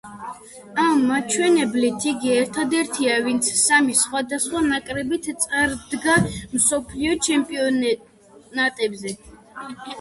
ამ 0.83 1.01
მაჩვენებლით 1.09 2.07
იგი 2.11 2.31
ერთადერთია 2.37 3.19
ვინც 3.27 3.51
სამი 3.65 3.99
სხვადასხვა 4.01 4.63
ნაკრებით 4.71 5.31
წარდგა 5.45 6.19
მსოფლიო 6.57 7.17
ჩემპიონატებზე. 7.31 9.19